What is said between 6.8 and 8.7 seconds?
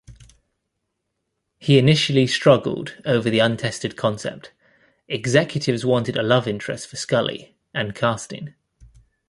for Scully-and casting.